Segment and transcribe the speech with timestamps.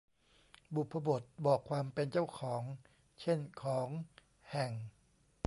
[0.75, 2.61] บุพบทบอกความเป็นเจ้าของ
[3.21, 3.87] เช่น ของ
[4.51, 4.71] แห่ง